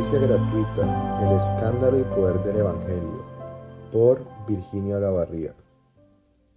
Gracia 0.00 0.18
gratuita, 0.18 1.28
el 1.28 1.36
escándalo 1.36 2.00
y 2.00 2.04
poder 2.04 2.42
del 2.42 2.60
Evangelio, 2.60 3.22
por 3.92 4.26
Virginia 4.48 4.96
Olavarría. 4.96 5.54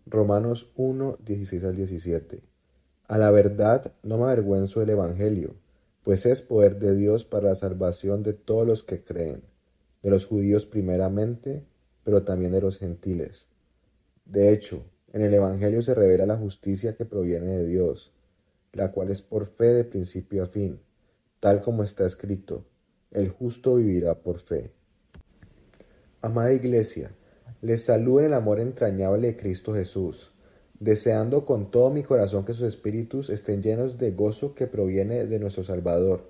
Romanos 0.06 0.72
1, 0.78 1.18
16 1.26 1.66
al 1.66 1.76
17. 1.76 2.42
A 3.06 3.18
la 3.18 3.32
verdad 3.32 3.92
no 4.02 4.18
me 4.18 4.24
avergüenzo 4.24 4.80
del 4.80 4.92
Evangelio, 4.92 5.56
pues 6.04 6.26
es 6.26 6.42
poder 6.42 6.80
de 6.80 6.96
Dios 6.96 7.26
para 7.26 7.50
la 7.50 7.56
salvación 7.56 8.24
de 8.24 8.32
todos 8.32 8.66
los 8.66 8.86
que 8.86 9.04
creen, 9.04 9.44
de 10.02 10.10
los 10.10 10.26
judíos 10.26 10.66
primeramente, 10.66 11.66
pero 12.06 12.24
también 12.24 12.54
de 12.54 12.62
los 12.62 12.78
gentiles. 12.78 13.50
De 14.24 14.54
hecho, 14.54 14.86
en 15.12 15.22
el 15.22 15.34
Evangelio 15.34 15.82
se 15.82 15.94
revela 15.94 16.26
la 16.26 16.38
justicia 16.38 16.96
que 16.96 17.04
proviene 17.04 17.58
de 17.58 17.68
Dios, 17.68 18.14
la 18.72 18.94
cual 18.94 19.12
es 19.12 19.22
por 19.22 19.46
fe 19.48 19.74
de 19.74 19.84
principio 19.84 20.44
a 20.44 20.46
fin, 20.46 20.80
tal 21.42 21.62
como 21.62 21.84
está 21.84 22.06
escrito 22.06 22.64
el 23.14 23.30
justo 23.30 23.76
vivirá 23.76 24.16
por 24.16 24.40
fe. 24.40 24.72
Amada 26.22 26.54
Iglesia, 26.54 27.12
les 27.62 27.84
saludo 27.84 28.22
en 28.22 28.26
el 28.28 28.34
amor 28.34 28.60
entrañable 28.60 29.28
de 29.28 29.36
Cristo 29.36 29.74
Jesús, 29.74 30.32
deseando 30.80 31.46
con 31.46 31.72
todo 31.72 31.92
mi 31.92 32.04
corazón 32.04 32.44
que 32.44 32.54
sus 32.54 32.68
espíritus 32.68 33.30
estén 33.30 33.62
llenos 33.62 33.98
de 33.98 34.12
gozo 34.12 34.54
que 34.56 34.68
proviene 34.68 35.26
de 35.26 35.40
nuestro 35.40 35.64
Salvador, 35.64 36.30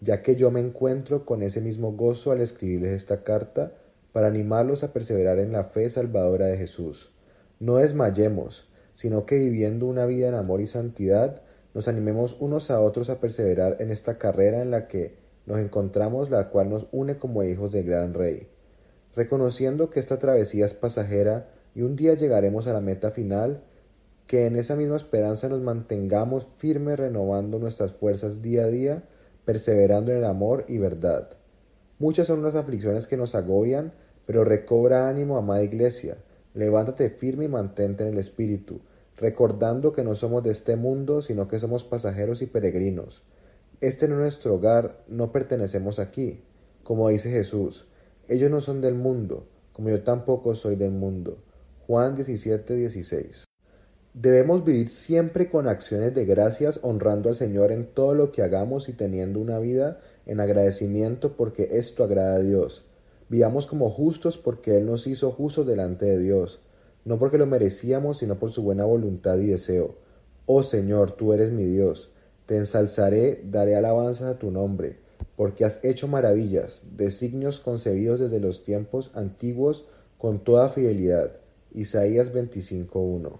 ya 0.00 0.22
que 0.22 0.36
yo 0.36 0.50
me 0.50 0.60
encuentro 0.60 1.24
con 1.24 1.42
ese 1.42 1.60
mismo 1.60 1.92
gozo 1.92 2.32
al 2.32 2.40
escribirles 2.40 2.92
esta 2.92 3.22
carta 3.22 3.74
para 4.12 4.28
animarlos 4.28 4.84
a 4.84 4.92
perseverar 4.92 5.38
en 5.38 5.52
la 5.52 5.64
fe 5.64 5.88
salvadora 5.90 6.46
de 6.46 6.56
Jesús. 6.56 7.10
No 7.58 7.76
desmayemos, 7.76 8.68
sino 8.94 9.26
que 9.26 9.36
viviendo 9.36 9.86
una 9.86 10.06
vida 10.06 10.28
en 10.28 10.34
amor 10.34 10.60
y 10.60 10.66
santidad, 10.66 11.42
nos 11.74 11.88
animemos 11.88 12.36
unos 12.40 12.70
a 12.70 12.80
otros 12.80 13.10
a 13.10 13.20
perseverar 13.20 13.76
en 13.80 13.90
esta 13.90 14.18
carrera 14.18 14.62
en 14.62 14.70
la 14.70 14.88
que 14.88 15.14
nos 15.50 15.58
encontramos, 15.58 16.30
la 16.30 16.48
cual 16.48 16.70
nos 16.70 16.86
une 16.92 17.16
como 17.16 17.42
hijos 17.42 17.72
del 17.72 17.84
gran 17.84 18.14
Rey. 18.14 18.46
Reconociendo 19.16 19.90
que 19.90 19.98
esta 19.98 20.18
travesía 20.18 20.64
es 20.64 20.74
pasajera 20.74 21.48
y 21.74 21.82
un 21.82 21.96
día 21.96 22.14
llegaremos 22.14 22.68
a 22.68 22.72
la 22.72 22.80
meta 22.80 23.10
final, 23.10 23.62
que 24.28 24.46
en 24.46 24.54
esa 24.54 24.76
misma 24.76 24.94
esperanza 24.96 25.48
nos 25.48 25.60
mantengamos 25.60 26.44
firmes 26.44 26.98
renovando 26.98 27.58
nuestras 27.58 27.90
fuerzas 27.90 28.42
día 28.42 28.62
a 28.62 28.68
día, 28.68 29.02
perseverando 29.44 30.12
en 30.12 30.18
el 30.18 30.24
amor 30.24 30.64
y 30.68 30.78
verdad. 30.78 31.30
Muchas 31.98 32.28
son 32.28 32.42
las 32.42 32.54
aflicciones 32.54 33.08
que 33.08 33.16
nos 33.16 33.34
agobian, 33.34 33.92
pero 34.26 34.44
recobra 34.44 35.08
ánimo, 35.08 35.36
amada 35.36 35.64
iglesia. 35.64 36.16
Levántate 36.54 37.10
firme 37.10 37.46
y 37.46 37.48
mantente 37.48 38.04
en 38.04 38.10
el 38.10 38.18
Espíritu, 38.18 38.80
recordando 39.16 39.92
que 39.92 40.04
no 40.04 40.14
somos 40.14 40.44
de 40.44 40.52
este 40.52 40.76
mundo, 40.76 41.22
sino 41.22 41.48
que 41.48 41.58
somos 41.58 41.82
pasajeros 41.82 42.40
y 42.40 42.46
peregrinos. 42.46 43.24
Este 43.80 44.08
no 44.08 44.16
es 44.16 44.20
nuestro 44.20 44.56
hogar, 44.56 45.04
no 45.08 45.32
pertenecemos 45.32 45.98
aquí. 45.98 46.42
Como 46.82 47.08
dice 47.08 47.30
Jesús, 47.30 47.86
ellos 48.28 48.50
no 48.50 48.60
son 48.60 48.82
del 48.82 48.94
mundo, 48.94 49.46
como 49.72 49.88
yo 49.88 50.02
tampoco 50.02 50.54
soy 50.54 50.76
del 50.76 50.90
mundo. 50.90 51.38
Juan 51.86 52.14
17, 52.14 52.76
16. 52.76 53.46
Debemos 54.12 54.64
vivir 54.64 54.90
siempre 54.90 55.48
con 55.48 55.66
acciones 55.66 56.14
de 56.14 56.26
gracias, 56.26 56.80
honrando 56.82 57.30
al 57.30 57.36
Señor 57.36 57.72
en 57.72 57.86
todo 57.86 58.14
lo 58.14 58.32
que 58.32 58.42
hagamos 58.42 58.90
y 58.90 58.92
teniendo 58.92 59.40
una 59.40 59.58
vida 59.58 59.98
en 60.26 60.40
agradecimiento 60.40 61.36
porque 61.36 61.68
esto 61.70 62.04
agrada 62.04 62.34
a 62.34 62.40
Dios. 62.40 62.84
Vivamos 63.30 63.66
como 63.66 63.88
justos 63.88 64.36
porque 64.36 64.76
Él 64.76 64.84
nos 64.84 65.06
hizo 65.06 65.30
justos 65.32 65.66
delante 65.66 66.04
de 66.04 66.18
Dios, 66.18 66.60
no 67.06 67.18
porque 67.18 67.38
lo 67.38 67.46
merecíamos, 67.46 68.18
sino 68.18 68.38
por 68.38 68.50
su 68.52 68.62
buena 68.62 68.84
voluntad 68.84 69.38
y 69.38 69.46
deseo. 69.46 69.94
Oh 70.44 70.62
Señor, 70.62 71.12
tú 71.12 71.32
eres 71.32 71.50
mi 71.50 71.64
Dios. 71.64 72.10
Te 72.50 72.56
ensalzaré, 72.56 73.44
daré 73.44 73.76
alabanzas 73.76 74.34
a 74.34 74.38
tu 74.40 74.50
nombre, 74.50 74.96
porque 75.36 75.64
has 75.64 75.84
hecho 75.84 76.08
maravillas, 76.08 76.84
designios 76.96 77.60
concebidos 77.60 78.18
desde 78.18 78.40
los 78.40 78.64
tiempos 78.64 79.12
antiguos 79.14 79.86
con 80.18 80.42
toda 80.42 80.68
fidelidad. 80.68 81.30
Isaías 81.72 82.34
25.1. 82.34 83.38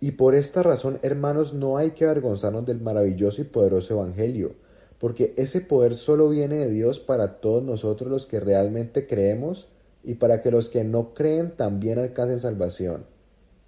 Y 0.00 0.10
por 0.10 0.34
esta 0.34 0.64
razón, 0.64 0.98
hermanos, 1.02 1.54
no 1.54 1.76
hay 1.76 1.92
que 1.92 2.04
avergonzarnos 2.04 2.66
del 2.66 2.80
maravilloso 2.80 3.42
y 3.42 3.44
poderoso 3.44 3.94
Evangelio, 3.94 4.56
porque 4.98 5.32
ese 5.36 5.60
poder 5.60 5.94
solo 5.94 6.28
viene 6.28 6.56
de 6.56 6.70
Dios 6.70 6.98
para 6.98 7.36
todos 7.36 7.62
nosotros 7.62 8.10
los 8.10 8.26
que 8.26 8.40
realmente 8.40 9.06
creemos 9.06 9.68
y 10.02 10.14
para 10.14 10.42
que 10.42 10.50
los 10.50 10.68
que 10.68 10.82
no 10.82 11.14
creen 11.14 11.52
también 11.52 12.00
alcancen 12.00 12.40
salvación. 12.40 13.06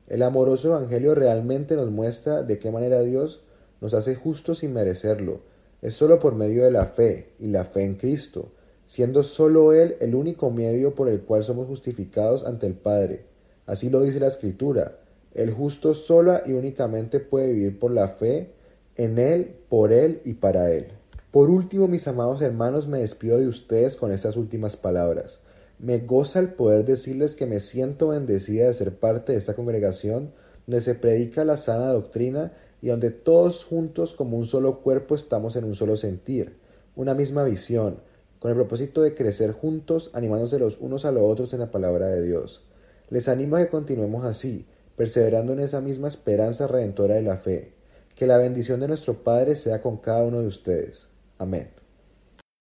El 0.09 0.21
amoroso 0.21 0.71
Evangelio 0.75 1.15
realmente 1.15 1.77
nos 1.77 1.93
muestra 1.93 2.43
de 2.43 2.59
qué 2.59 2.73
manera 2.73 3.03
Dios 3.03 3.43
nos 3.81 3.95
hace 3.95 4.15
justos 4.15 4.59
sin 4.59 4.73
merecerlo. 4.73 5.41
Es 5.83 5.95
solo 5.95 6.19
por 6.19 6.35
medio 6.35 6.65
de 6.65 6.71
la 6.71 6.87
fe 6.87 7.33
y 7.39 7.49
la 7.49 7.65
fe 7.65 7.85
en 7.85 7.95
Cristo, 7.95 8.51
siendo 8.85 9.23
solo 9.23 9.73
Él 9.73 9.97
el 10.01 10.15
único 10.15 10.51
medio 10.51 10.95
por 10.95 11.09
el 11.09 11.21
cual 11.21 11.45
somos 11.45 11.67
justificados 11.67 12.45
ante 12.45 12.67
el 12.67 12.75
Padre. 12.75 13.25
Así 13.67 13.91
lo 13.91 14.03
dice 14.03 14.19
la 14.19 14.29
Escritura. 14.29 14.99
El 15.35 15.53
justo 15.53 15.95
sola 15.95 16.43
y 16.47 16.53
únicamente 16.53 17.21
puede 17.21 17.53
vivir 17.53 17.79
por 17.79 17.93
la 17.93 18.09
fe 18.09 18.51
en 18.97 19.19
Él, 19.19 19.55
por 19.69 19.93
Él 19.93 20.21
y 20.25 20.35
para 20.35 20.73
Él. 20.73 20.89
Por 21.31 21.51
último, 21.51 21.87
mis 21.87 22.09
amados 22.09 22.41
hermanos, 22.41 22.89
me 22.89 22.99
despido 22.99 23.39
de 23.39 23.47
ustedes 23.47 23.97
con 23.97 24.11
estas 24.11 24.37
últimas 24.37 24.77
palabras. 24.77 25.41
Me 25.79 25.99
goza 25.99 26.41
el 26.41 26.55
poder 26.55 26.85
decirles 26.85 27.37
que 27.37 27.47
me 27.47 27.61
siento 27.61 28.09
bendecida 28.09 28.67
de 28.67 28.75
ser 28.75 28.99
parte 28.99 29.33
de 29.33 29.39
esta 29.39 29.55
congregación 29.55 30.33
donde 30.67 30.81
se 30.81 30.95
predica 30.95 31.45
la 31.45 31.57
sana 31.57 31.93
doctrina 31.93 32.53
y 32.81 32.89
donde 32.89 33.11
todos 33.11 33.65
juntos 33.65 34.13
como 34.13 34.37
un 34.37 34.47
solo 34.47 34.81
cuerpo 34.81 35.15
estamos 35.15 35.57
en 35.57 35.65
un 35.65 35.75
solo 35.75 35.97
sentir, 35.97 36.57
una 36.97 37.15
misma 37.15 37.45
visión, 37.45 38.01
con 38.39 38.51
el 38.51 38.57
propósito 38.57 39.03
de 39.03 39.15
crecer 39.15 39.53
juntos, 39.53 40.11
animándose 40.15 40.59
los 40.59 40.79
unos 40.79 41.05
a 41.05 41.13
los 41.13 41.25
otros 41.25 41.53
en 41.53 41.61
la 41.61 41.71
palabra 41.71 42.07
de 42.09 42.23
Dios. 42.23 42.63
Les 43.11 43.29
animo 43.29 43.57
a 43.57 43.61
que 43.61 43.69
continuemos 43.69 44.25
así, 44.25 44.67
perseverando 44.97 45.53
en 45.53 45.61
esa 45.61 45.81
misma 45.81 46.09
esperanza 46.09 46.67
redentora 46.67 47.15
de 47.15 47.23
la 47.23 47.37
fe. 47.37 47.73
Que 48.15 48.27
la 48.27 48.37
bendición 48.37 48.81
de 48.81 48.89
nuestro 48.89 49.23
Padre 49.23 49.55
sea 49.55 49.81
con 49.81 49.99
cada 49.99 50.25
uno 50.25 50.41
de 50.41 50.47
ustedes. 50.47 51.09
Amén. 51.39 51.71